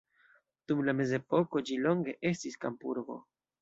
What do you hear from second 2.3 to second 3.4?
estis kampurbo.